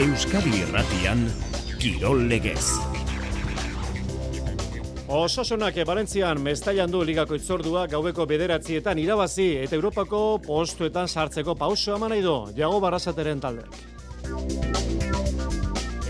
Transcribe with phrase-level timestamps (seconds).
[0.00, 1.26] Euskadi Irratian
[1.76, 2.70] Kirol Legez.
[5.12, 12.14] Osasunak Valentzian mestaian du ligako itzordua gaubeko bederatzietan irabazi eta Europako postuetan sartzeko pauso eman
[12.14, 13.76] nahi du Jago Barrasateren taldeak.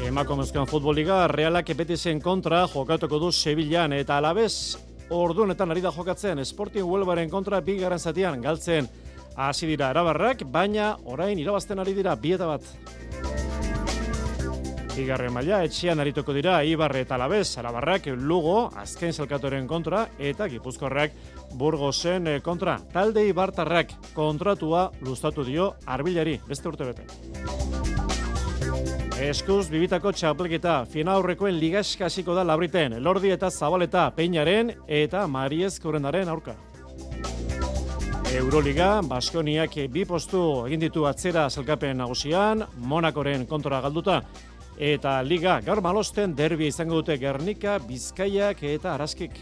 [0.07, 4.79] Emakumezkoan futbol liga Realak Betisen kontra jokatuko du Sevillan eta Alabez
[5.11, 8.87] ordunetan ari da jokatzen Sporting Huelvaren kontra bi zatian galtzen
[9.35, 12.63] hasi dira erabarrak, baina orain irabazten ari dira bieta bat.
[15.01, 21.15] Bigarren maila etxean arituko dira Ibarre eta Labez, Arabarrak, Lugo, azken zelkatoren kontra, eta Gipuzkorrak
[21.57, 22.75] Burgosen eh, kontra.
[22.93, 27.07] Talde Ibartarrak kontratua luztatu dio arbilari, beste urte bete.
[29.25, 36.29] Eskuz bibitako txapelketa, fina aurrekoen ligaskasiko da labriten, Lordi eta Zabaleta, Peinaren eta Mariez Kurrendaren
[36.29, 36.59] aurka.
[38.37, 44.21] Euroliga, Baskoniak bi postu egin ditu atzera zelkapen nagusian, Monakoren kontra galduta,
[44.81, 49.37] eta liga gaur malosten derbi izango dute Gernika, Bizkaiak eta Araskik.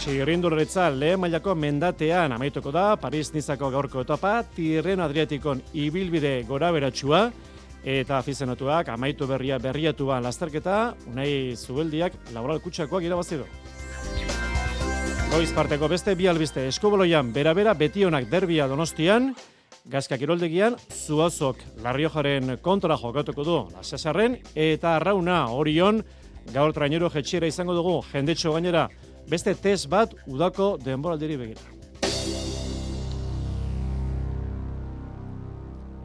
[0.00, 7.26] Txirrinduretza lehen mailako mendatean amaituko da Paris Nizako gaurko etapa, Tirreno Adriatikon ibilbide gora beratxua,
[7.84, 13.44] eta afizenatuak amaitu berria berriatuan lasterketa, unai zubeldiak laboral kutsakoak irabazidu.
[15.30, 19.34] Goiz parteko beste bi albiste eskuboloian bera-bera betionak derbia donostian,
[19.88, 26.02] Gazka kiroldegian, zuazok larriojaren kontra jokatuko du lasasarren, eta arrauna orion
[26.52, 28.88] gaur trainero jetxiera izango dugu jendetxo gainera
[29.30, 31.62] beste test bat udako denboraldiri begira.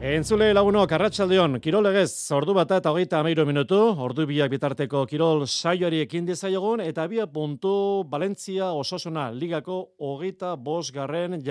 [0.06, 6.00] Entzule lagunok, arratsaldeon kirolegez, ordu bat eta hogeita amairu minutu, ordu biak bitarteko kirol saioari
[6.04, 11.42] ekin dezaiogun, eta bia puntu Valentzia Ososuna ligako hogeita bos garren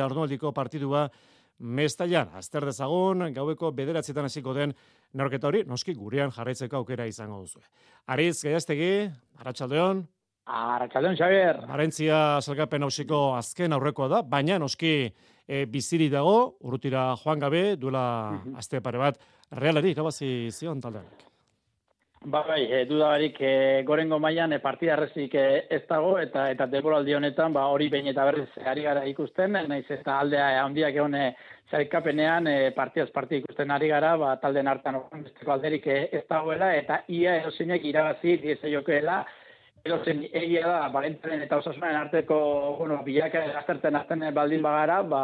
[0.53, 1.09] partidua
[1.59, 4.73] Mestaian, azter dezagun, gaueko bederatzietan hasiko den
[5.15, 7.61] norketa hori, noski gurean jarraitzeko aukera izango duzu.
[8.11, 10.03] Ariz, gaiaztegi, Arratxaldeon.
[10.45, 11.61] Arratxaldeon, Xavier.
[11.71, 14.91] Arentzia salgapen hausiko azken aurrekoa da, baina noski
[15.47, 18.57] e, biziri dago, urutira joan gabe, duela mm -hmm.
[18.57, 21.34] azte pare bat, realari, irabazi zion taldeak.
[22.27, 26.65] Ba, bai, e, dudabarik e, gorengo mailan e, partida errezik e, ez dago, eta eta
[26.71, 30.97] deboraldi honetan, ba, hori behin eta berriz ari gara ikusten, naiz eta aldea e, handiak
[30.97, 31.17] egon
[31.69, 36.71] zailkapenean e, partiaz parti ikusten ari gara, ba, talden hartan besteko alderik e, ez dagoela,
[36.73, 39.19] eta ia erosinek irabazi diese jokeela,
[39.85, 42.39] erosen egia da, balentaren eta osasunen arteko,
[42.79, 45.23] bueno, bilaka azterten azten baldin bagara, ba,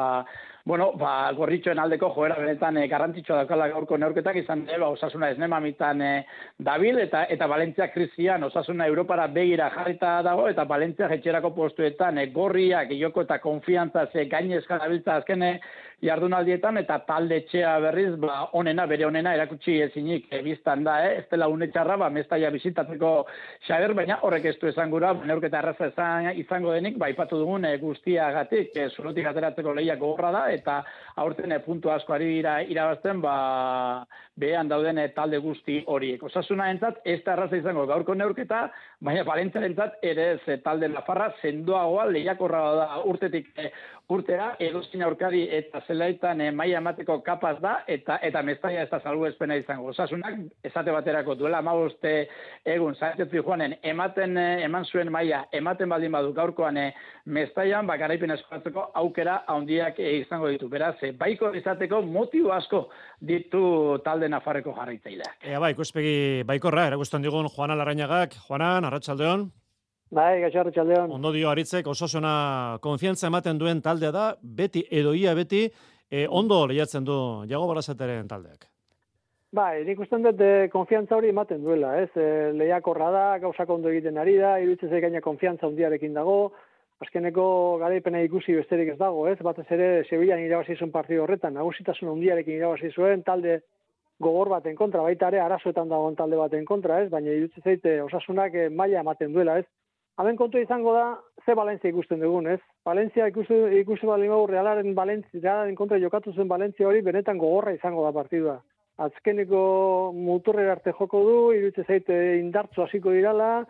[0.65, 5.31] bueno, ba, gorritxoen aldeko joera benetan e, garrantzitsua daukala gaurko neurketak izan dela ba, osasuna
[5.33, 6.11] ez nemamitan e,
[6.59, 12.27] dabil eta eta Valentzia krisian osasuna Europara begira jarrita dago eta Valentzia jetxerako postuetan e,
[12.35, 15.57] gorriak joko eta konfiantza ze gainezka dabiltza azkene
[16.01, 21.25] jardunaldietan eta talde etxea berriz ba onena bere onena erakutsi ezinik ebistan da eh ez
[21.31, 23.25] dela une txarra ba mestaia bisitatzeko
[23.67, 27.65] xaber baina horrek ez du esan gura neurketa erraza izan izango denik ba ipatu dugun
[27.65, 30.81] e, guztiagatik e, zulotik ateratzeko lehiak gogorra da eta
[31.23, 36.23] aurten e, puntu asko ari dira irabazten ba behan dauden e, talde guzti horiek.
[36.23, 38.63] Osasuna entzat ez da erraza izango gaurko neurketa
[38.99, 43.51] baina balentzarentzat ere ez e, talde lafarra sendoagoa lehiakorra da urtetik
[44.11, 48.99] urtera edozin aurkari eta zelaitan e, maia emateko kapaz da eta eta mestaia ez da
[48.99, 49.89] salgu espena izango.
[49.93, 52.13] Osasunak esate baterako duela amaboste
[52.65, 56.87] egun zaitzetzi joanen ematen eh, eman zuen maia ematen baldin badu gaurkoan e,
[57.25, 60.69] mestaian bakaraipen eskoratzeko aukera handiak izango ditu.
[60.69, 62.87] Beraz, e, baiko izateko motibo asko
[63.21, 63.63] ditu
[64.05, 65.47] talde nafarreko jarraitzaileak.
[65.47, 68.37] Ea bai, ikuspegi baikorra, erakusten digun Juana Larrañagak.
[68.47, 69.49] Juanan, arratsaldeon.
[70.11, 71.13] Bai, gaixarra txaldeon.
[71.15, 75.69] Ondo dio aritzek, osasuna konfiantza ematen duen taldea da, beti edo ia beti,
[76.11, 77.15] e, ondo lehiatzen du
[77.47, 78.67] jago barazateren taldeak.
[79.55, 82.09] Bai, nik usten dut eh, konfiantza hori ematen duela, ez?
[82.15, 86.37] E, lehiakorra da, gauzak ondo egiten ari da, iruditzen zei gaina konfiantza hundiarekin dago,
[87.03, 87.45] azkeneko
[87.81, 89.37] garaipena ikusi besterik ez dago, ez?
[89.43, 93.61] Batez ere, Sevillan irabazi zuen partidu horretan, nagusitasun hundiarekin irabazi zuen, talde
[94.23, 97.09] gogor baten kontra, baita ere, arazoetan dagoen talde baten kontra, ez?
[97.11, 99.67] Baina iruditzen zeite, osasunak maila ematen duela, ez?
[100.19, 101.05] Hemen kontu izango da,
[101.45, 102.59] ze Valentzia ikusten dugun, ez?
[102.85, 108.03] Valentzia ikusi, ikusi bali realaren Valentzia, realaren kontra jokatu zen Valentzia hori, benetan gogorra izango
[108.03, 108.59] da partidua.
[108.97, 113.65] Azkeneko muturre arte joko du, irutze zaite indartzu hasiko dirala,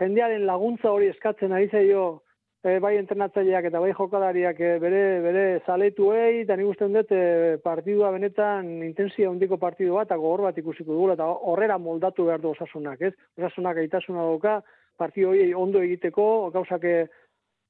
[0.00, 2.22] jendearen laguntza hori eskatzen ari zaio,
[2.64, 7.58] e, bai entrenatzaileak eta bai jokalariak e, bere bere zaletuei eta ni gusten dut e,
[7.64, 12.40] partidua benetan intensia hondiko partidu bat eta gogor bat ikusiko dugu eta horrera moldatu behar
[12.40, 13.14] du osasunak, ez?
[13.38, 14.60] Osasunak aitasuna dauka,
[15.02, 17.02] partio hori ondo egiteko, gauzak e,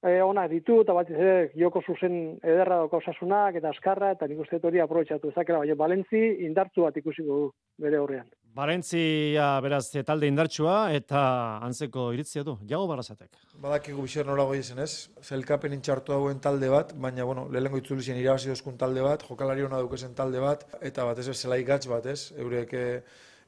[0.02, 4.60] onak ditu, eta bat ere joko zuzen ederra dauka osasunak, eta askarra, eta nik uste
[4.62, 7.50] hori aprobetsatu ezakera, baina Balentzi indartzu bat ikusiko du
[7.82, 8.28] bere horrean.
[8.52, 11.22] Balentzia beraz talde indartsua eta
[11.64, 12.58] antzeko iritzia du.
[12.68, 13.38] Jago barazatek.
[13.62, 18.52] Badakigu bizer nola goi ez, zelkapen intxartu dagoen talde bat, baina, bueno, lehenko itzulizien irabazi
[18.52, 22.06] dozkun talde bat, jokalari hona dukezen talde bat, eta bat ez ez zelai gatz bat,
[22.06, 22.32] ez?
[22.36, 22.74] Eurek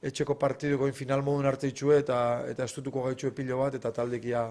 [0.04, 4.46] eh, etxeko partiduko final modun arte itxue eta eta estutuko gaitxue pilo bat eta taldekia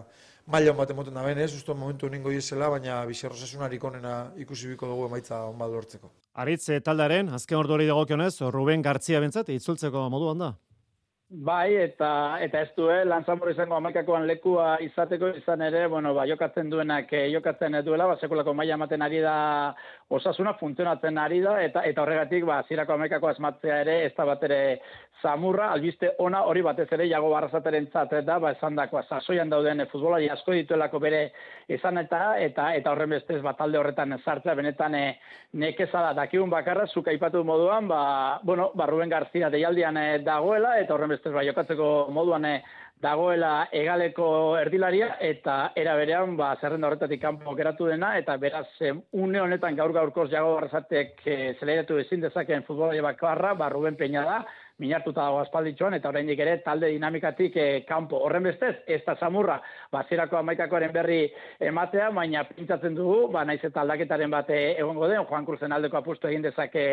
[0.47, 1.53] maila bat emoten da ben, ez?
[1.55, 6.11] Usto momentu ningo izela, baina bizarrosasunarik onena ikusi biko dugu emaitza on bat lortzeko.
[6.33, 10.53] Aritze taldearen, azken ordu hori dagokionez, Ruben Gartzia bentzat, itzultzeko moduan da?
[11.33, 16.27] Bai, eta eta ez du, eh, lanzamor izango amakakoan lekua izateko izan ere, bueno, ba,
[16.29, 19.73] jokatzen duenak eh, jokatzen duela, ba, sekulako maila ematen ari da
[20.13, 24.43] osasuna, funtzionatzen ari da, eta eta horregatik, ba, zirako amakako asmatzea ere, ez da bat
[24.45, 24.59] ere
[25.23, 29.81] zamurra, albiste ona hori batez ere, jago barrazateren zat, da, ba, esan dakoa, sasoian dauden
[29.81, 31.23] e, futbolari asko dituelako bere
[31.71, 35.03] izan eta, eta, eta horren bestez, ba, talde horretan sartzea, benetan e,
[35.63, 40.75] nekeza da, dakigun bakarra, zuka ipatu moduan, ba, bueno, ba, Ruben Garzia deialdian e, dagoela,
[40.83, 42.55] eta horren bestez, ba, jokatzeko moduan e,
[43.03, 44.27] dagoela egaleko
[44.61, 48.67] erdilaria eta era berean ba zerrenda horretatik kanpo geratu dena eta beraz
[49.11, 54.23] une honetan gaur gaurkoz jago barrazatek e, zeleiratu ezin dezakeen futbolari bakarra ba Ruben Peña
[54.23, 54.45] da
[54.81, 58.17] minartuta dago aspalditxoan, eta oraindik ere talde dinamikatik e, kanpo.
[58.25, 59.59] Horren bestez, ez da samurra,
[59.93, 61.19] bazirako amaikakoaren berri
[61.61, 65.99] ematea, baina pintzatzen dugu, ba, naiz eta aldaketaren bat eh, egongo den, Juan Cruzen aldeko
[65.99, 66.87] apustu egin dezake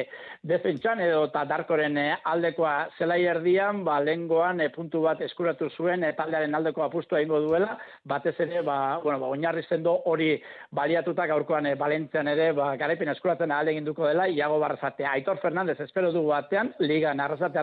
[0.47, 6.13] defentsan, edo eta darkoren e, aldekoa zelai erdian, ba, lengoan puntu bat eskuratu zuen, e,
[6.19, 10.35] taldearen aldeko apustu egingo duela, batez ere, ba, bueno, ba, oinarri zendo hori
[10.77, 15.13] baliatuta gaurkoan e, Balentzean ere, ba, garaipen eskuratzen ahal egin dela, Iago Barrazatea.
[15.17, 17.15] Aitor Fernandez, espero dugu batean, Liga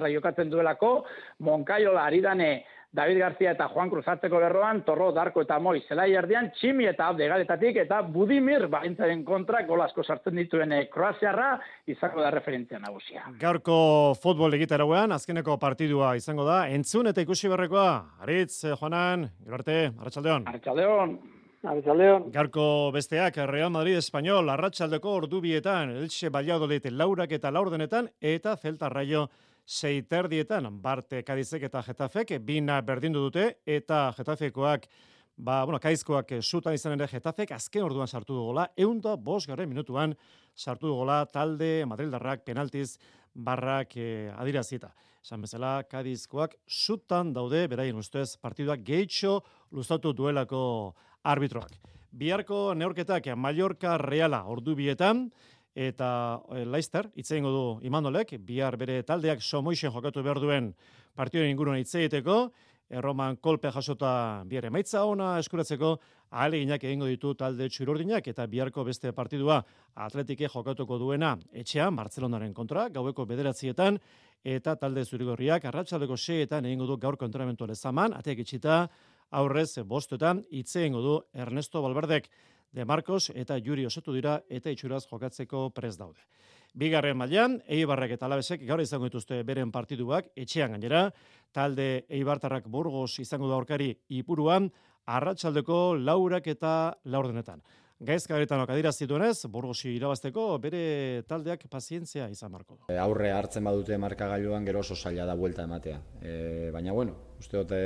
[0.07, 1.05] Narrazatea jokatzen duelako,
[1.39, 6.51] Monkaiola aridane David García eta Juan Cruz hartzeko berroan, Torro, Darko eta Moi zelai erdian,
[6.55, 12.31] Tximi eta Abde galetatik, eta Budimir baintzaren kontra golasko sartzen dituen eh, Kroaziarra izango da
[12.31, 13.27] referentzia nagusia.
[13.39, 19.59] Gaurko futbol egitaragoan, azkeneko partidua izango da, entzun eta ikusi berrekoa, Aritz, eh, Juanan, gero
[19.59, 20.47] arte, Arratxaldeon.
[20.47, 21.17] Arratxaldeon.
[21.67, 22.29] Arratxaldeon.
[22.31, 29.27] Garko besteak, Real Madrid Espanyol, Arratxaldeko ordubietan, Elche Valladolid laurak eta laurdenetan, eta Celta Rayo
[29.67, 34.87] seiterdietan, Barte Kadizek eta Getafek, bina berdindu dute, eta Getafekoak,
[35.35, 40.15] ba, bueno, Kaizkoak sutan izan ere Getafek, azken orduan sartu dugola, eunta bos garen minutuan
[40.55, 42.95] sartu dugola, talde, Madrildarrak, penaltiz,
[43.35, 44.93] barrak eh, adirazita.
[45.21, 49.41] Esan bezala, Kadizkoak sutan daude, beraien ustez, partiduak gehitxo
[49.75, 50.95] luztatu duelako
[51.27, 51.75] arbitroak.
[52.17, 55.27] Biharko neorketak Mallorca Reala ordu bietan,
[55.77, 60.73] eta e, Leicester hitze du Imanolek bihar bere taldeak Somoixen jokatu behar duen
[61.13, 62.51] partioen inguruan hitze egiteko
[62.89, 65.99] Erroman kolpe jasota bihar emaitza ona eskuratzeko
[66.31, 69.61] ahaleginak egingo ditu talde txururdinak eta biharko beste partidua
[69.93, 73.99] Atletike jokatuko duena etxean Barcelonaren kontra gaueko bederatzietan
[74.43, 78.87] eta talde zurigorriak arratsaldeko seetan egingo du gaur kontramentu lezaman ateak itxita
[79.29, 82.31] aurrez bostetan hitze egingo du Ernesto Valverdek
[82.71, 86.21] de Marcos eta Juri osatu dira eta itxuraz jokatzeko prez daude.
[86.77, 91.07] Bigarren mailan Eibarrek eta Alabesek gaur izango dituzte beren partiduak etxean gainera,
[91.51, 94.69] talde Eibartarrak Burgos izango da aurkari Ipuruan,
[95.07, 96.71] arratsaldeko laurak eta
[97.05, 97.63] laurdenetan.
[97.97, 102.77] Gaizka beretan okadira zituenez, Burgosi irabazteko bere taldeak pazientzia izan marko.
[102.93, 105.97] E, aurre hartzen badute markagailuan gero oso zaila da buelta ematea.
[106.21, 107.79] E, baina bueno, uste dute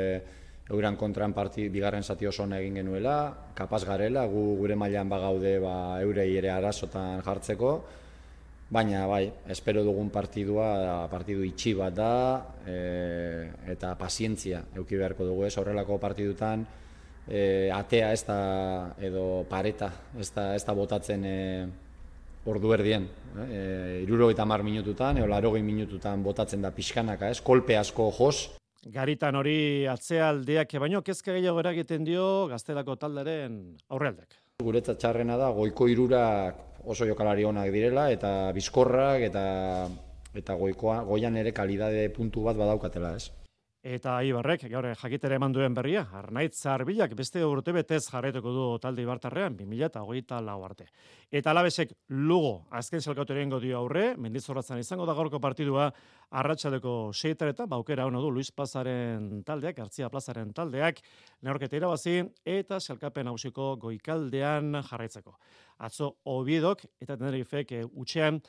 [0.71, 3.15] euran kontran parti bigarren zati oso egin genuela,
[3.55, 7.73] kapaz garela, gu gure mailan bagaude ba, eurei ere arazotan jartzeko,
[8.71, 12.13] baina bai, espero dugun partidua, partidu itxi bat da,
[12.63, 12.77] e,
[13.73, 16.63] eta pazientzia euki beharko dugu ez, horrelako partidutan,
[17.27, 18.39] e, atea ez da,
[19.03, 21.37] edo pareta, ez da, ez da botatzen e,
[22.47, 23.09] ordu erdien,
[23.43, 23.59] e,
[24.05, 29.35] iruro eta mar minututan, eo laro minututan botatzen da pixkanaka, ez, kolpe asko jos, Garitan
[29.37, 33.59] hori atzealdeak baino kezka gehiago eragiten dio gaztelako talderen
[33.93, 34.39] aurrealdek.
[34.65, 39.43] Guretzat txarrena da goiko irurak oso jokalari onak direla eta bizkorrak eta
[40.33, 43.29] eta goikoa goian ere kalidade puntu bat badaukatela, ez?
[43.81, 49.01] Eta Ibarrek, gaur jakitere eman duen berria, Arnaitz Zarbilak beste urte betez jarretuko du talde
[49.01, 50.85] Ibartarrean, 2008 lau arte.
[51.31, 55.91] Eta alabesek lugo, azken zelkatu dio aurre, mendizorratzen izango da gaurko partidua,
[56.29, 61.01] arratsaleko seitaretan, baukera hona du Luis Plazaren taldeak, Artzia Plazaren taldeak,
[61.41, 65.39] neorketa irabazi, eta zelkapen hausiko goikaldean jarraitzeko.
[65.79, 68.43] Atzo, obiedok, eta tenerifek utxean,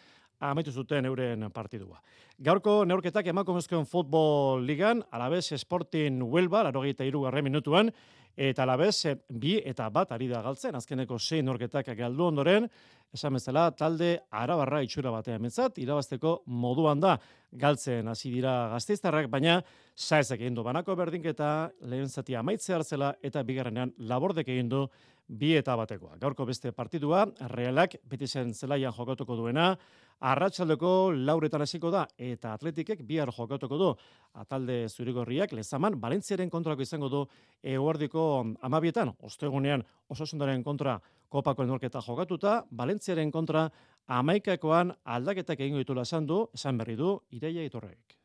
[0.50, 2.00] amaitu zuten euren partidua.
[2.42, 7.92] Gaurko neurketak emakumezkoen futbol ligan, alabez Sporting Huelva, larogeita irugarre minutuan,
[8.36, 12.68] eta labez, bi eta bat ari da galtzen, azkeneko sei norketak galdu ondoren,
[13.12, 17.18] esan bezala, talde arabarra itxura batean metzat, irabazteko moduan da
[17.52, 19.60] galtzen hasi dira gazteiztarrak, baina
[19.94, 24.86] saezak egin du banako berdinketa, lehen zati amaitze hartzela, eta bigarrenean labordek egin du
[25.28, 26.16] bi eta batekoa.
[26.20, 29.74] Gaurko beste partidua, realak, beti zen zelaian jokatuko duena,
[30.20, 33.90] arratsaldeko lauretan hasiko da, eta atletikek bihar jokatuko du.
[34.34, 37.24] Atalde zurigorriak, lezaman, Balentziaren kontrako izango du
[37.62, 43.68] eguardiko amabietan, ostegunean osasundaren kontra kopako enorketa jokatuta, Balentziaren kontra
[44.06, 48.18] amaikakoan aldaketak egingo ditu esan du, esan berri du, ireia itorrek.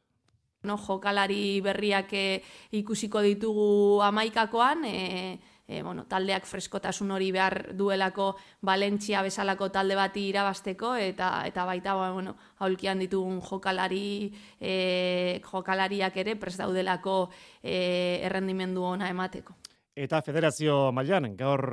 [0.63, 2.41] No, jokalari berriak eh,
[2.71, 8.31] ikusiko ditugu amaikakoan, e, e, bueno, taldeak freskotasun hori behar duelako
[8.61, 16.17] Valentzia bezalako talde bati irabasteko eta eta baita ba, bueno, aulkian ditugun jokalari e, jokalariak
[16.23, 17.29] ere prest daudelako
[17.61, 19.57] e, errendimendu ona emateko.
[19.97, 21.63] Eta federazio mailan gaur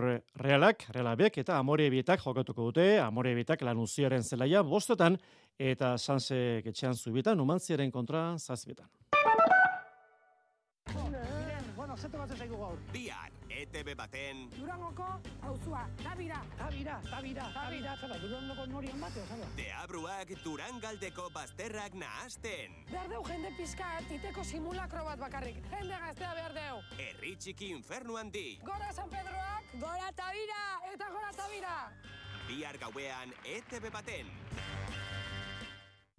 [0.40, 5.18] realak, realabek eta amore bietak jokatuko dute, amore bietak lanuzioaren zelaia bostetan
[5.60, 8.88] eta sanse etxean zubietan, numantziaren kontra zazbietan.
[11.76, 12.78] Bueno, zeto bat zaigu gaur.
[12.94, 14.48] Biar, ETV baten...
[14.56, 15.06] Durangoko,
[15.42, 16.40] hauzua, tabira.
[16.58, 17.96] Tabira, tabira, tabira.
[18.00, 19.46] Zaba, Durangoko norion bate, zaba.
[19.58, 22.74] Deabruak Durangaldeko bazterrak nahasten.
[22.90, 25.60] Behar deu jende pizka, titeko simulakro bat bakarrik.
[25.70, 26.80] Jende gaztea behar deu.
[26.98, 28.46] Herri txiki infernu handi.
[28.66, 31.76] Gora San Pedroak, gora tabira, eta gora tabira.
[32.48, 34.34] Bihar gauean ETV baten.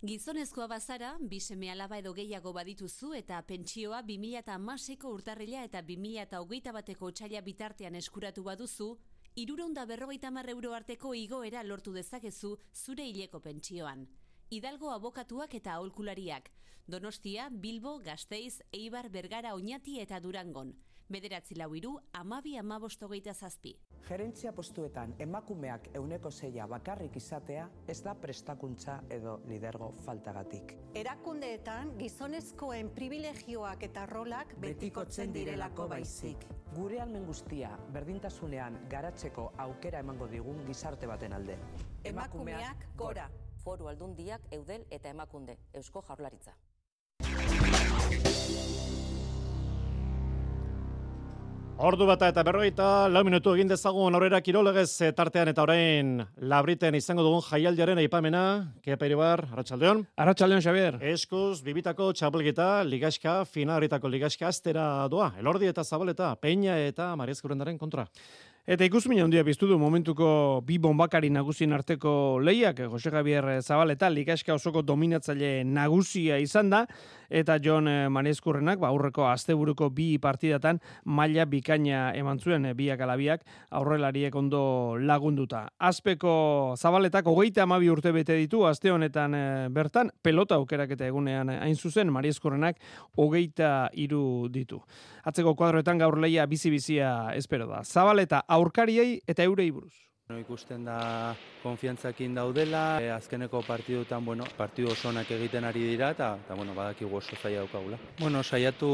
[0.04, 7.12] Gizonezkoa bazara, bi seme alaba edo gehiago badituzu eta pentsioa 2006ko urtarrila eta 2008 bateko
[7.12, 8.90] txaila bitartean eskuratu baduzu,
[9.36, 14.06] iruronda berrogeita mar euro arteko igoera lortu dezakezu zure hileko pentsioan.
[14.52, 16.52] Hidalgo abokatuak eta aholkulariak,
[16.88, 20.76] Donostia, Bilbo, Gasteiz, Eibar, Bergara, Oñati eta Durangon.
[21.06, 23.76] Bederatzi lau iru, amabi amabostogeita zazpi.
[24.08, 30.74] Gerentzia postuetan emakumeak euneko zeia bakarrik izatea ez da prestakuntza edo lidergo faltagatik.
[30.98, 36.46] Erakundeetan gizonezkoen privilegioak eta rolak betikotzen direlako baizik.
[36.76, 41.58] Gure almen guztia berdintasunean garatzeko aukera emango digun gizarte baten alde.
[42.04, 43.30] Emakumeak gora.
[43.64, 45.58] Foru aldundiak eudel eta emakunde.
[45.74, 46.54] Eusko jaurlaritza.
[51.76, 56.96] Ordu bata eta berrogeita, lau minutu egin dezagun aurrera kirolegez eh, tartean eta orain labriten
[56.96, 58.44] izango dugun jaialdiaren aipamena,
[58.86, 60.06] kepa iribar, Arratxaldeon.
[60.16, 61.02] Arratxaldeon, Xavier.
[61.12, 67.78] Eskuz, bibitako txapelgita, ligaxka, fina horretako ligaxka, astera doa, elordi eta zabaleta, peina eta mariezkurendaren
[67.78, 68.08] kontra.
[68.66, 70.28] Eta ikusmin handia biztu du momentuko
[70.66, 76.80] bi bombakari nagusien arteko lehiak, Jose Javier Zabaleta, likaska osoko dominatzaile nagusia izan da,
[77.30, 84.36] eta John Maneskurrenak, ba, aurreko asteburuko bi partidatan maila bikaina eman zuen biak alabiak aurrelariek
[84.36, 85.66] ondo lagunduta.
[85.80, 91.50] Azpeko Zabaletak hogeita amabi urte bete ditu, aste honetan eh, bertan, pelota aukerak eta egunean
[91.58, 92.82] hain zuzen, Maneskurrenak
[93.18, 94.82] hogeita iru ditu.
[95.26, 97.84] Atzeko kuadroetan gaur leia bizi-bizia espero da.
[97.84, 100.15] Zabaleta aurkariei eta eurei buruz.
[100.26, 106.32] No, ikusten da konfiantzakin daudela, e, azkeneko partidutan, bueno, partidu osonak egiten ari dira, eta,
[106.42, 108.00] eta bueno, badakigu oso zaila daukagula.
[108.18, 108.90] Bueno, saiatu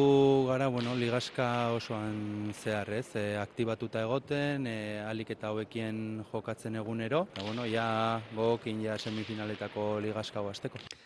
[0.50, 4.75] gara, bueno, ligaska osoan zehar, ez, e, aktibatuta egoten, e,
[5.07, 7.88] alik eta hobekien jokatzen egunero, eta, bueno, ja,
[8.35, 10.43] gogokin ja semifinaletako ligaska.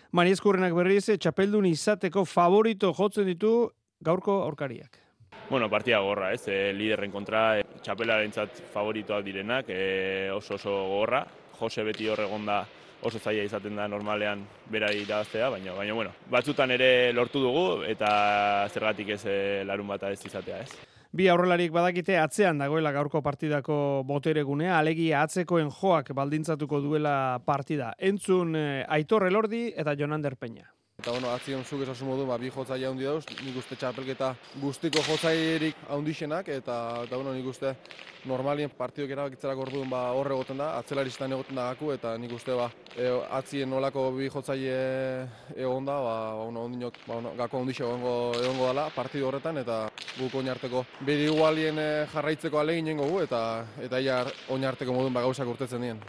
[0.09, 3.57] Mari eskurrenak berriz, txapeldun izateko favorito jotzen ditu
[4.01, 5.04] gaurko aurkariak.
[5.47, 8.31] Bueno, partida gorra, ez, e, liderren kontra, e, txapelaren
[8.73, 11.25] favoritoak direnak, e, oso oso gorra,
[11.59, 12.65] Jose beti horregon da
[13.05, 18.67] oso zaila izaten da normalean berari irabaztea, baina, baina bueno, batzutan ere lortu dugu eta
[18.73, 20.71] zergatik ez e, larun bata ez izatea, ez.
[21.15, 27.93] Bi aurrelarik badakite atzean dagoela gaurko partidako boteregunea, alegia atzekoen joak baldintzatuko duela partida.
[27.99, 30.74] Entzun Aitor Elordi eta Jonander Peña.
[31.05, 35.03] Eta bueno, atzion zuk esasun modu, ba, bi jotzaile handi dauz, nik uste txapelketa guztiko
[35.05, 37.75] jotzailerik handixenak, eta, eta bueno, nik uste
[38.25, 42.57] normalien partidok erabakitzerak orduan ba, horre egoten da, atzelaristan egoten da gaku, eta nik uste
[42.57, 44.81] ba, e, atzien nolako bi jotzaile
[45.53, 49.61] egon da, ba, ba, bueno, ondinok, ba, bueno, gako handixe egongo, egongo dela partidu horretan,
[49.61, 49.83] eta
[50.17, 53.43] guk oinarteko bedi igualien e, jarraitzeko alegin jengo gu, eta,
[53.77, 54.23] eta ia
[54.57, 56.01] oinarteko modun ba, gauzak urtetzen dien.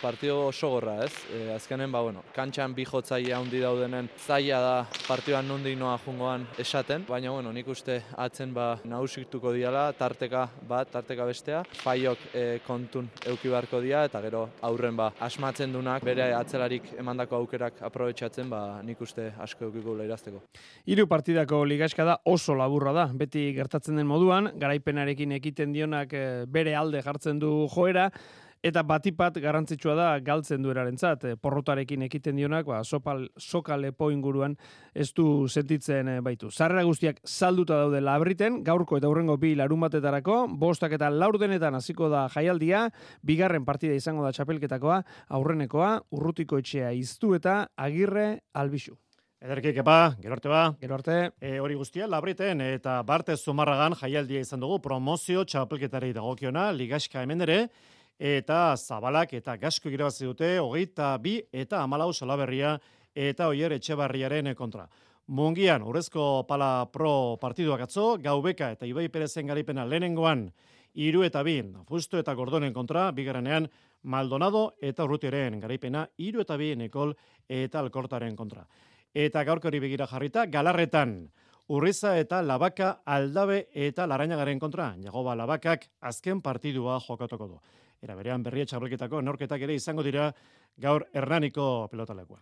[0.00, 1.12] Partio oso gorra, ez?
[1.30, 4.72] E, azkenen, ba, bueno, kantxan bi jotzaile handi daudenen zaila da
[5.04, 10.90] partioan nondik noa jungoan esaten, baina, bueno, nik uste atzen ba nagusiktuko diala, tarteka bat,
[10.90, 16.32] tarteka bestea, faiok e, kontun euki beharko dia, eta gero aurren ba, asmatzen dunak, bere
[16.34, 20.40] atzelarik emandako aukerak aprobetsatzen, ba, nik uste asko eukiko irazteko.
[20.88, 26.30] Hiru partidako ligaska da oso laburra da, beti gertatzen den moduan, garaipenarekin ekiten dionak eh,
[26.48, 28.08] bere alde jartzen du joera,
[28.62, 34.54] Eta batipat garrantzitsua da galtzen duerarentzat e, porrotarekin ekiten dionak, ba, sopal, soka lepo inguruan
[34.94, 36.46] ez du sentitzen e, baitu.
[36.54, 42.06] Zarrera guztiak salduta daude labriten, gaurko eta hurrengo bi larun batetarako, bostak eta laurdenetan hasiko
[42.12, 42.84] da jaialdia,
[43.26, 45.00] bigarren partida izango da txapelketakoa,
[45.40, 48.94] aurrenekoa, urrutiko etxea iztu eta agirre albixu.
[49.42, 50.60] Ederki kepa, gero arte ba.
[50.78, 51.16] Gero arte.
[51.42, 57.42] E, hori guztia, labriten eta barte zumarragan jaialdia izan dugu promozio txapelketari dagokiona, ligaska hemen
[57.42, 57.58] ere,
[58.22, 62.76] eta zabalak eta gasko irabazi dute hogeita bi eta amalau salaberria
[63.14, 64.86] eta oier etxebarriaren kontra.
[65.26, 70.46] Mungian, urrezko pala pro partiduak atzo, gaubeka eta ibai perezen garipena lehenengoan,
[70.94, 73.68] iru eta bin, fusto eta gordonen kontra, bigarrenean,
[74.02, 77.14] Maldonado eta Urrutiaren garaipena iru eta bi Nikol
[77.48, 78.66] eta Alkortaren kontra.
[79.14, 81.30] Eta gaurko hori begira jarrita, galarretan,
[81.70, 84.92] Urriza eta Labaka aldabe eta Larainagaren kontra.
[84.98, 87.60] Jagoba Labakak azken partidua jokatuko du.
[88.02, 90.32] Era berean berria txabelketako norketak ere izango dira
[90.82, 92.40] gaur Hernaniko pelotalekoan.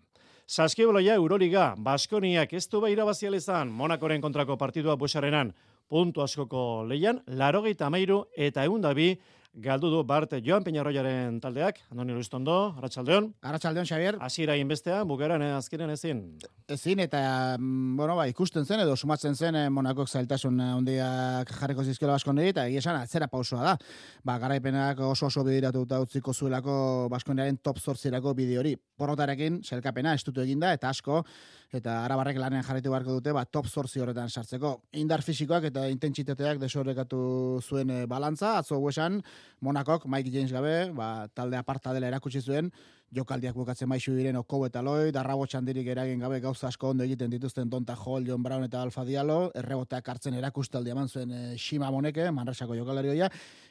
[0.48, 5.52] Saskiboloia Euroliga, Baskoniak ez du behira bazializan, Monakoren kontrako partidua buesarenan,
[5.86, 9.12] puntu askoko leian, larogeita amairu eta egundabi,
[9.54, 13.34] galdu du Bart Joan Peñarroiaren taldeak, Andoni Luistondo, Arratsaldeon.
[13.42, 14.16] Arratsaldeon Xavier.
[14.20, 16.22] Hasiera inbestea, bukaran eh, azkenen ezin.
[16.68, 21.84] Ezin eta mm, bueno, ba, ikusten zen edo sumatzen zen eh, Monakok zailtasun handiak jarriko
[21.84, 23.76] zizkela Baskoni eta egia esan atzera pausoa da.
[24.24, 28.76] Ba, garaipenak oso oso bidiratuta utziko zuelako Baskoniaren top 8 bideo hori.
[28.76, 31.24] Porrotarekin selkapena estutu eginda eta asko
[31.72, 34.72] eta arabarrek lanean jarritu beharko dute ba, top zorzi horretan sartzeko.
[34.98, 37.20] Indar fisikoak eta intentsitateak desorrekatu
[37.62, 39.20] zuen e, balantza, atzo huesan,
[39.60, 42.72] Monakok, Mike James gabe, ba, talde aparta dela erakutsi zuen,
[43.14, 47.30] jokaldiak bukatzen maizu diren Okobo eta Loi, darrabo txandirik eragin gabe gauza asko ondo egiten
[47.30, 51.90] dituzten Donta Hall, John Brown eta Alfa Diallo, erreboteak hartzen erakustaldi eman zuen e, Shima
[51.90, 53.10] Moneke, Manresako jokalari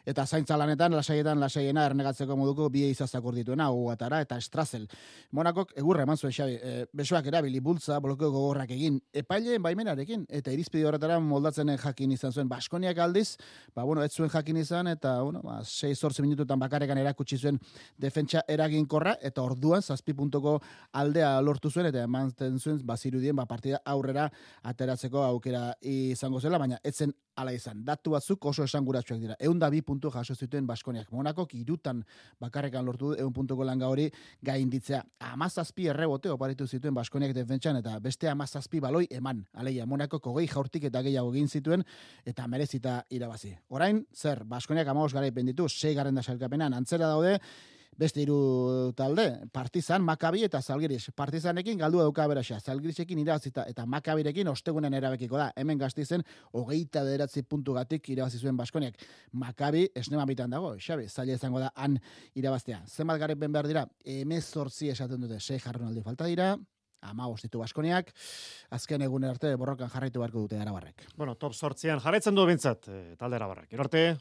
[0.10, 4.88] eta zaintza lanetan, lasaietan, lasaiena, ernegatzeko moduko bie izazak urdituena, ugatara, eta Strazel.
[5.36, 10.54] Monakok, egurra eman zuen, Xabi, e, besoak erabili, bultza, blokeo gogorrak egin, epaileen baimenarekin, eta
[10.54, 13.38] irizpide horretara moldatzen jakin izan zuen, Baskoniak aldiz,
[13.74, 17.58] ba, bueno, ez zuen jakin izan, eta, bueno, ba, 6-zortzi minututan bakarekan erakutsi zuen
[17.98, 20.60] defentsa eraginkorra, eta orduan zazpi puntoko
[20.94, 24.30] aldea lortu zuen eta emanten zuen bazirudien ba, partida aurrera
[24.62, 27.84] ateratzeko aukera izango zela, baina etzen ala izan.
[27.88, 29.36] Datu batzuk oso esanguratsuak dira.
[29.40, 31.08] Egun da bi puntu jaso zituen Baskoniak.
[31.16, 32.02] Monako irutan
[32.42, 34.10] bakarrekan lortu egun puntuko langa hori
[34.44, 35.02] gainditzea.
[35.32, 39.46] Amazazpi errebote oparitu zituen Baskoniak defentsan eta beste amazazpi baloi eman.
[39.54, 41.84] Aleia, Monako kogei jaurtik eta gehiago egin zituen
[42.26, 43.56] eta merezita irabazi.
[43.70, 47.38] Orain, zer, Baskoniak amagoz garaipen ditu, sei garen da salkapenan, antzera daude,
[48.00, 51.10] beste hiru talde, Partizan, Makabi eta Zalgiris.
[51.16, 55.50] Partizanekin galdu dauka beraxa, Zalgirisekin irazita eta Makabirekin ostegunen erabekiko da.
[55.60, 56.24] Hemen gaztizen,
[56.56, 59.04] hogeita deratzi puntu gatik irabazi zuen Baskoniak.
[59.44, 62.00] Makabi esnema bitan dago, Xabi, zaila izango da han
[62.40, 62.84] irabaztea.
[62.88, 66.54] Zenbat ben behar dira, emezortzi esaten dute, sei jarron falta dira,
[67.02, 68.12] ama ditu Baskoniak,
[68.70, 71.06] azken egun arte borrokan jarraitu beharko dute arabarrek.
[71.18, 73.74] Bueno, top sortzian jarraitzen du bintzat, e, talde arabarrek.
[73.74, 74.18] Erarte,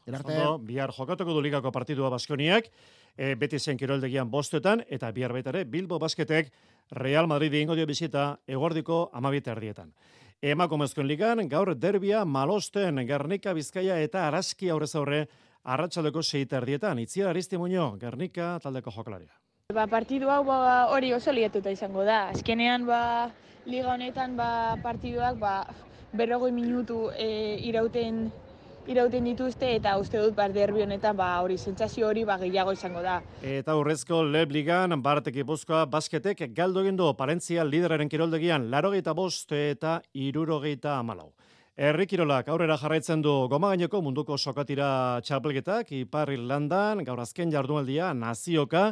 [0.60, 2.70] bihar jokatuko du ligako partidua Baskoniak,
[3.16, 6.52] e, beti zen kiroldegian bostetan, eta bihar baitare Bilbo Basketek
[6.90, 9.92] Real Madrid ingo dio bizita egordiko amabita erdietan.
[10.40, 15.26] Emakumezkoen ligan, gaur derbia malosten Gernika, Bizkaia eta Araski aurrez aurre
[15.64, 16.98] arratsaldeko seita erdietan.
[17.02, 19.34] Itziar Aristi Muño, Gernika taldeko jokalaria.
[19.68, 22.30] Ba, partidu hau ba, hori oso liatuta izango da.
[22.32, 23.00] Azkenean ba,
[23.68, 25.50] liga honetan ba, partiduak ba,
[26.16, 27.26] berrogoi minutu e,
[27.68, 28.22] irauten
[28.88, 33.02] irauten dituzte eta uste dut bar derbi honetan ba hori sentsazio hori ba gehiago izango
[33.04, 33.18] da.
[33.42, 39.98] Eta urrezko Leb Ligan Bartek Gipuzkoa basketek galdu egin du Parentzia lideraren kiroldegian 85 eta
[40.14, 41.28] 74.
[41.78, 48.88] Herri kirolak aurrera jarraitzen du gomagaineko munduko sokatira txapelketak Ipar Irlandan gaur azken jardunaldia nazioka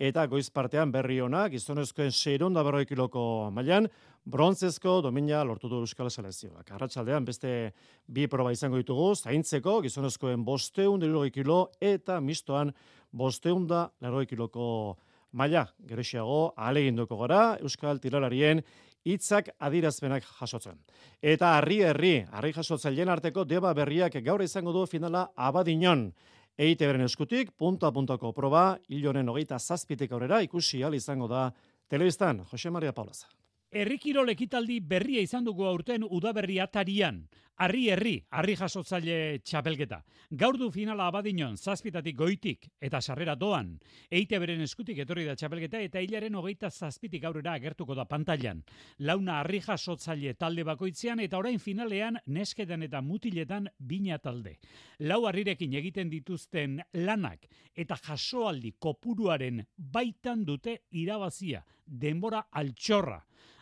[0.00, 3.88] eta goiz partean berri ona gizonezkoen 600 kiloko mailan
[4.24, 6.70] brontzezko domina lortu du Euskal Selezioak.
[6.72, 7.72] Arratsaldean beste
[8.06, 11.00] bi proba izango ditugu, zaintzeko gizonezkoen bosteun
[11.32, 12.72] kilo eta mistoan
[13.12, 13.90] bosteun da
[14.28, 14.96] kiloko
[15.32, 15.66] maila.
[15.86, 18.62] Geresiago, alegin duko gara, Euskal Tiralarien
[19.04, 20.78] hitzak adirazpenak jasotzen.
[21.22, 26.12] Eta harri herri, harri jasotzaileen arteko deba berriak gaur izango du finala abadinon.
[26.60, 31.46] Eite beren eskutik, punta puntako proba, hilonen hogeita zazpitik aurrera, ikusi al izango da
[31.88, 33.30] telebistan, Jose Maria Paulaza.
[33.70, 37.20] Herrikirol ekitaldi berria izan dugu aurten udaberri atarian.
[37.60, 40.00] Arri herri, arri jasotzaile txapelketa.
[40.40, 43.76] Gaur du finala abadinon, zazpitatik goitik eta sarrera doan.
[44.10, 48.64] Eite beren eskutik etorri da txapelketa eta hilaren hogeita zazpitik aurrera agertuko da pantailan.
[49.06, 54.56] Launa arri jasotzaile talde bakoitzean eta orain finalean nesketan eta mutiletan bina talde.
[54.98, 61.62] Lau arrirekin egiten dituzten lanak eta jasoaldi kopuruaren baitan dute irabazia.
[61.86, 63.20] Denbora altxorra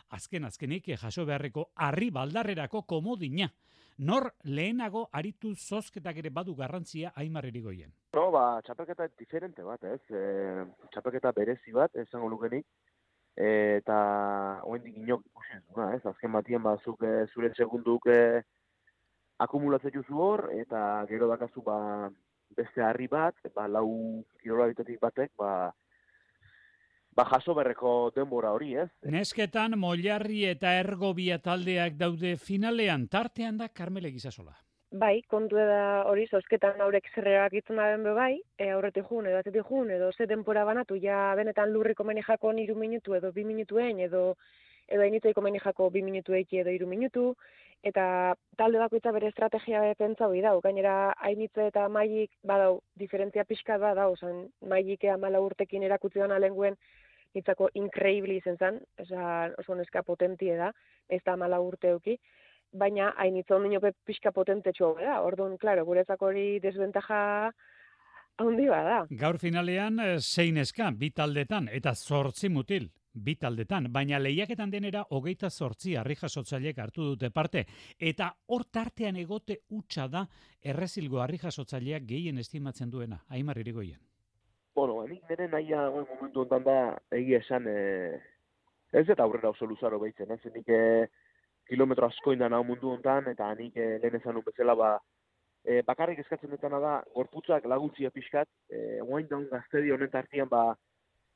[0.09, 3.49] azken azkenik jaso beharreko harri baldarrerako komodina.
[3.99, 7.91] Nor lehenago aritu zozketak ere badu garrantzia Aimar Erigoien.
[8.15, 9.99] No, ba, txapelketa diferente bat, ez?
[10.07, 10.21] E,
[10.93, 12.63] txapelketa berezi bat, esango lukenik.
[13.35, 13.49] E,
[13.81, 13.97] eta
[14.63, 15.59] hoendik inok ikusi
[15.97, 16.05] ez?
[16.13, 18.21] Azken batien bazuk e, zure segunduk e,
[19.43, 21.77] akumulatzen juzu hor, eta gero dakazu ba,
[22.55, 25.73] beste harri bat, ba, lau kirola batek, ba,
[27.19, 28.87] ba jaso berreko denbora hori, ez?
[29.11, 34.55] Nesketan Mollarri eta Ergobia taldeak daude finalean tartean da Carmele Gizasola.
[35.01, 39.41] Bai, kontu da hori zozketan aurek zerrerak itzen da be bai, e, aurretik jun edo
[39.41, 43.99] atzetik jun edo ze denpora banatu ja benetan lurriko menijako iru minutu edo bi minutuen
[43.99, 44.23] edo
[44.87, 47.25] edo hainitzaiko menijako bi minutu eki edo iru minutu,
[47.83, 53.77] eta talde bakoitza bere estrategia pentsa hori dau, gainera hainitze eta maik badau, diferentzia pixka
[53.77, 56.79] badau, zan maik ea mala urtekin erakutzi dana lenguen,
[57.35, 60.71] nitzako increíble izen zen, oza, oso neska potentie da,
[61.09, 62.17] ez da mala urte euki,
[62.71, 67.51] baina hain hitz ondino pixka potente txoa da, orduan, klaro, guretzako hori desbentaja
[68.39, 69.05] handi da.
[69.09, 75.03] Gaur finalean, eh, zein eska, bi taldetan, eta zortzi mutil, bi taldetan, baina lehiaketan denera
[75.09, 77.65] hogeita zortzi harri jasotzailek hartu dute parte,
[77.99, 80.25] eta hor tartean egote utxa da
[80.61, 83.99] errezilgo harri jasotzaileak gehien estimatzen duena, aimar irigoien.
[84.79, 86.75] Bueno, nik nire nahia momentu ontan da
[87.11, 87.79] egia esan e,
[88.95, 91.07] ez eta aurrera oso luzaro behitzen, ez nik e,
[91.67, 94.93] kilometro asko indan hau mundu ontan eta nik e, lehen ezan bezala ba
[95.65, 100.63] e, bakarrik eskatzen dutena da gorputzak laguntzia pixkat e, oain daun gaztedi honen tartian ba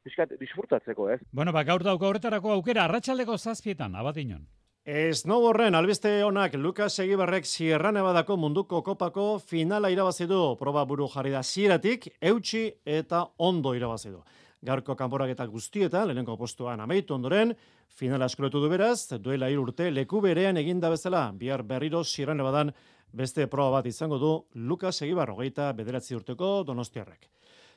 [0.08, 1.19] pixkat disfrutatzeko, ez?
[1.32, 4.47] Bueno, ba gaur dauko horretarako aukera arratsaldeko zazpietan, abatinon.
[4.86, 10.58] Snowboarden albiste honak Lucas Egibarrek Sierra Nevadako munduko kopako finala irabazi du.
[10.60, 14.19] Proba buru jarri da zieratik, eutxi eta ondo irabazi du.
[14.62, 17.54] Garko kanporaketa guztietan, lehenenko postuan amaitu ondoren,
[17.88, 22.74] finala eskuletu du beraz, duela urte leku berean eginda bezala, bihar berriro Sierra Nevadan
[23.13, 24.34] beste proba bat izango du
[24.67, 27.30] Lucas Egibar, hogeita bederatzi urteko donostiarrek.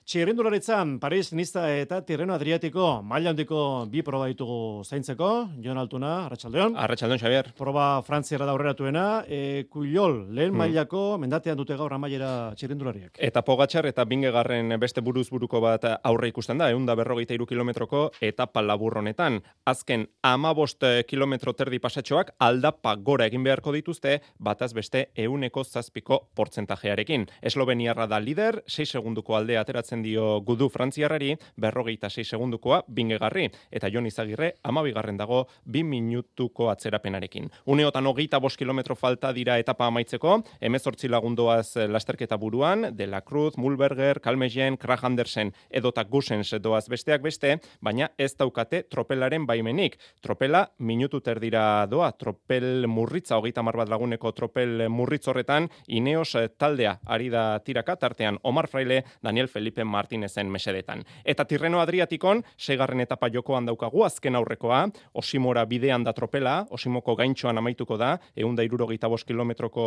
[0.07, 3.59] Txirrindularitzan, Paris, Nista eta Tirreno Adriatiko maila handiko
[3.91, 5.29] bi proba ditugu zaintzeko.
[5.65, 6.77] Jon Altuna, Arratxaldeon.
[6.79, 7.49] Arratxaldeon, Xavier.
[7.59, 9.25] Proba Frantziara da aurreratuena.
[9.27, 10.61] E, Kuliol, lehen hmm.
[10.63, 13.19] mailako mendatean dute gaur amaiera txirrindulariak.
[13.19, 18.05] Eta Pogatxar eta Bingegarren beste buruz buruko bat aurre ikusten da, eunda berrogeita iru kilometroko
[18.31, 19.41] etapa laburronetan.
[19.67, 27.27] Azken amabost kilometro terdi pasatxoak aldapa gora egin beharko dituzte, bataz beste euneko zazpiko portzentajearekin.
[27.43, 33.89] Esloveniarra da lider, 6 segunduko aldea ateratzen dio gudu frantziarrari, berrogeita 6 segundukoa bingegarri, eta
[33.93, 37.51] Jon Izagirre amabigarren dago bi minutuko atzerapenarekin.
[37.67, 43.57] Uneotan hogeita bost kilometro falta dira etapa amaitzeko, emezortzi lagundoaz lasterketa buruan, De La Cruz,
[43.57, 49.99] Mulberger, Kalmejen, Krach Andersen edota Gusens doaz besteak beste, baina ez daukate tropelaren baimenik.
[50.23, 57.31] Tropela minutu terdira doa, tropel murritza, hogeita marbat laguneko tropel murritz horretan, Ineos taldea ari
[57.33, 61.05] da tiraka, tartean Omar Fraile, Daniel Felipe Martinezen mesedetan.
[61.25, 67.59] Eta Tirreno Adriatikon, segarren etapa jokoan daukagu, azken aurrekoa, Osimora bidean da tropela, Osimoko gaintxoan
[67.59, 69.87] amaituko da, eunda irurogeita bos kilometroko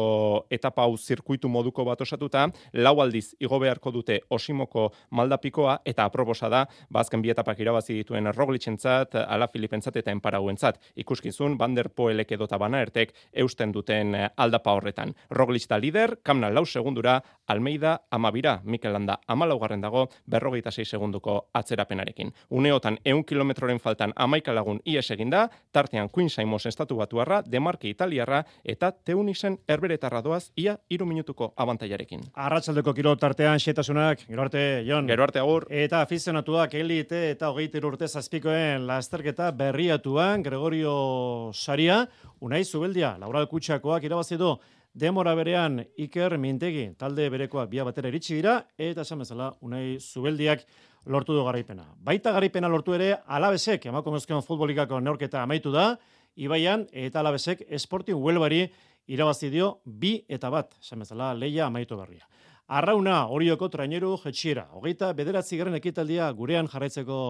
[0.49, 6.49] etapa hau zirkuitu moduko bat osatuta, lau aldiz igo beharko dute Osimoko maldapikoa, eta aprobosa
[6.49, 10.79] da, bazken ba, bi etapak irabazi dituen Roglitzentzat, ala Filipentzat eta Enparauentzat.
[10.95, 15.13] Ikuskizun, Van der Poelek edota bana ertek eusten duten aldapa horretan.
[15.29, 21.49] Roglitz da lider, kamna lau segundura, Almeida amabira, Mikel Landa amalaugarren dago berrogeita sei segunduko
[21.53, 22.31] atzerapenarekin.
[22.49, 28.43] Uneotan eun kilometroren faltan amaika lagun ies eginda, tartean Queen Simons estatu batuarra, demarke italiarra
[28.63, 32.29] eta teunisen erberetarra doaz ia iru minutuko abantaiarekin.
[32.33, 35.07] Arratxaldeko kiro tartean xetasunak, gero arte, Jon.
[35.09, 35.65] Gero arte, agur.
[35.69, 42.03] Eta afizionatuak elite eta hogeiter urte zazpikoen lasterketa berriatuan, Gregorio Saria,
[42.39, 44.53] unai zubeldia, Laura Kutsakoak irabazi du,
[44.99, 50.65] Demora berean Iker Mintegi talde berekoak bia batera iritsi dira eta esan bezala Unai Zubeldiak
[51.05, 51.85] lortu du garaipena.
[52.03, 55.93] Baita garaipena lortu ere Alabesek emakumezkoen futbolikako neurketa amaitu da.
[56.35, 58.65] Ibaian eta Alabesek Sporting Huelvari
[59.07, 62.27] irabazi dio bi eta bat, esan bezala leia amaitu berria.
[62.67, 64.67] Arrauna, orioko traineru jetxiera.
[64.75, 67.21] Hogeita, bederatzi garen ekitaldia gurean jarraitzeko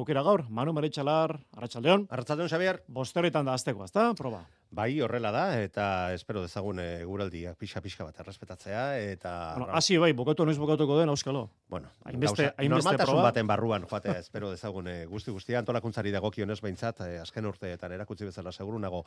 [0.00, 0.42] aukera gaur.
[0.50, 2.08] Manu Maritxalar, Arratxaldeon.
[2.10, 2.82] Arratxaldeon, Xabier.
[2.88, 4.42] Bosteretan da azteko, azta, proba.
[4.72, 9.32] Bai, horrela da, eta espero dezagun e, guraldiak pixa-pixa bat errespetatzea, eta...
[9.58, 11.42] Bueno, hasi bai, bukatu noiz bukatuko den, auskalo.
[11.68, 13.26] Bueno, hainbeste, hainbeste proba.
[13.26, 18.30] baten barruan, joatea, espero dezagun e, guzti guztia, antolakuntzari dagokionez behintzat, e, azken urteetan erakutsi
[18.30, 19.02] bezala seguru nago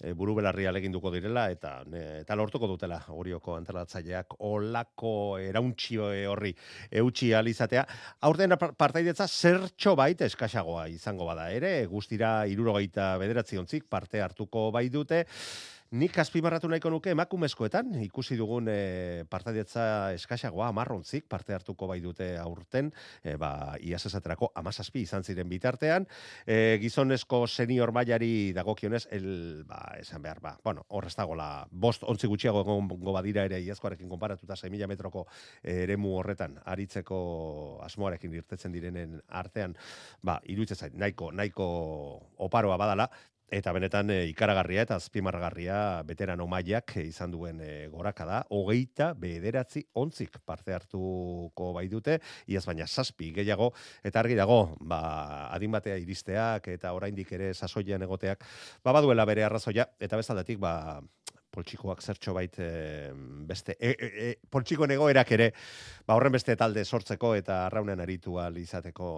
[0.00, 6.54] e, buru belarria leginduko direla, eta e, eta lortuko dutela gurioko antolatzaileak olako erauntxio horri
[7.02, 7.84] eutxi alizatea.
[8.24, 14.88] Aurten partaidetza zertxo bait eskaxagoa izango bada ere, guztira irurogeita bederatzi ontzik parte hartuko bai
[15.10, 15.26] dute,
[15.90, 22.28] Nik azpimarratu nahiko nuke emakumezkoetan, ikusi dugun e, partaidetza eskaxagoa, amarrontzik parte hartuko bai dute
[22.38, 22.92] aurten,
[23.26, 26.06] e, ba, iaz esaterako amazazpi izan ziren bitartean,
[26.46, 29.26] e, gizonezko senior mailari dagokionez, el,
[29.66, 34.54] ba, esan behar, ba, bueno, horrez dagoela, bost ontzi gutxiago egongo badira ere iazkoarekin konparatuta
[34.54, 35.26] 6.000 metroko
[35.74, 37.18] eremu horretan, aritzeko
[37.88, 39.74] asmoarekin irtetzen direnen artean,
[40.22, 41.68] ba, iruditzen zait, nahiko, nahiko
[42.46, 43.10] oparoa badala,
[43.50, 49.82] Eta benetan e, ikaragarria eta azpimarragarria veterano mailak izan duen e, goraka da, hogeita bederatzi
[49.98, 53.72] ontzik parte hartuko bai dute, iaz baina zazpi gehiago,
[54.06, 55.00] eta argi dago, ba,
[55.50, 58.46] adin batea iristeak eta oraindik ere sasoian egoteak,
[58.84, 61.00] ba, baduela bere arrazoia, eta bezaldatik, ba,
[61.50, 62.54] poltsikoak zertxo bait
[63.50, 65.50] beste e, e, e, poltsikoen egoerak ere
[66.06, 69.10] ba horren beste talde sortzeko eta arraunen aritu izateko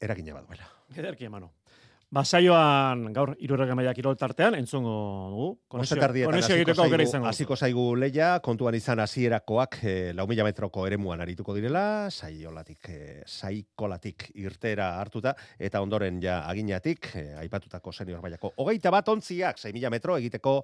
[0.00, 0.68] eragina baduela.
[0.94, 1.54] Ederki emano.
[2.14, 4.94] Basaioan gaur irurrega maila kirol tartean entzungo
[5.32, 5.46] dugu.
[5.74, 7.26] Konexio egiteko aukera izango.
[7.26, 13.00] Hasiko zaigu leia, kontuan izan hasierakoak e, lau mila metroko eremuan arituko direla, saiolatik, e,
[13.26, 18.52] saikolatik irtera hartuta, eta ondoren ja aginatik, e, aipatutako senior mailako.
[18.62, 20.60] Hogeita bat ontziak, 6 mila metro egiteko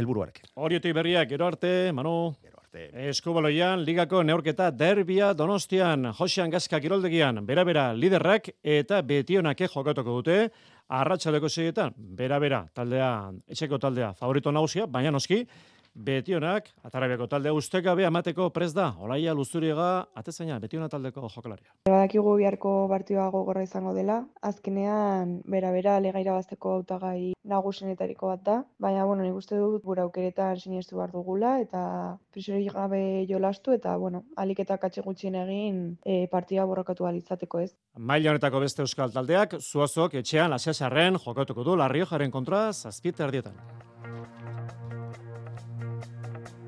[0.00, 0.54] helburuarekin.
[0.64, 2.16] Horiotik berriak, gero arte, Manu.
[2.40, 2.90] Gero arte.
[3.10, 10.50] Eskubaloian, ligako neurketa derbia donostian, Josean Gazka kiroldegian, bera-bera liderrak eta betionake jokatuko dute,
[10.88, 15.46] arratsaleko segetan, bera-bera taldea, etxeko taldea, favorito nagusia, baina noski,
[15.94, 21.72] Betionak, atarabiako talde ustekabe amateko prez da, olaia luzuriega, atezaina, Betiona taldeko jokalaria.
[21.88, 29.04] Badakigu biharko partioa gogorra izango dela, azkenean, bera-bera, legaira bazteko autagai nagusenetariko bat da, baina,
[29.04, 31.82] bueno, nik uste dut, gura aukeretan sinestu behar dugula, eta
[32.30, 37.72] prisori gabe jolastu, eta, bueno, aliketa katxe gutxien egin e, partida borrokatu alizateko ez.
[37.98, 43.58] Maila honetako beste euskal taldeak, zuazok etxean, asiasarren, jokatuko du, larrio jaren kontra, zazpita erdietan.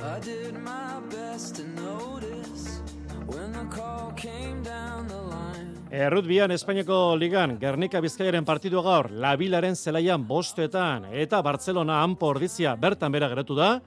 [0.03, 2.83] I did my best to notice
[3.27, 5.79] when the call came down the line.
[5.93, 13.13] Errutbian Espainiako ligan Gernika Bizkaiaren partidu gaur Labilaren zelaian bostetan eta Barcelona hanpo ordizia bertan
[13.13, 13.79] bera geratu da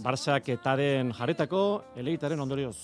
[0.00, 2.76] Barsak eta den jaretako eleitaren ondorioz.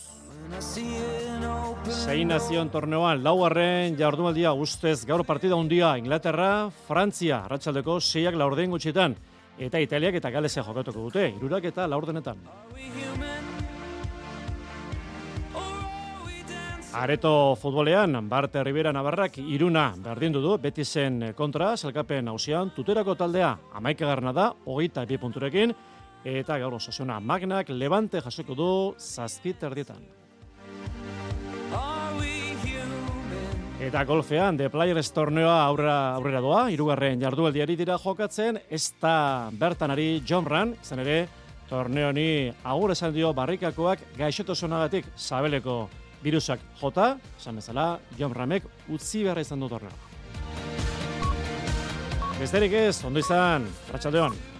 [1.88, 9.16] Zein nazion torneoan laugarren jardumaldia ustez gaur partida hundia Inglaterra, Frantzia, arratsaldeko seiak laurden gutxitan
[9.58, 12.40] eta Italiak eta Galesea jokatuko dute, irurak eta laurdenetan.
[16.94, 23.56] Areto futbolean, Barte Rivera Navarrak iruna berdindu du, beti zen kontra, zelkapen hausian, tuterako taldea,
[23.74, 25.74] amaikagarna da, hogeita bi punturekin,
[26.24, 30.23] eta gaur osasuna magnak, levante jasoko du, zazpit erdietan.
[33.84, 39.92] Eta golfean, de Players torneoa aurrera, aurrera doa, irugarren jardualdiari dira jokatzen, ez da bertan
[39.92, 41.18] ari John Ran, zen ere,
[41.68, 45.76] torneoni agur esan dio barrikakoak gaixotosonagatik zabeleko
[46.24, 50.00] virusak jota, esan bezala, John Ramek utzi beharra izan du torneoa.
[52.40, 54.53] Besterik ez, ondo izan, ratxaldeon.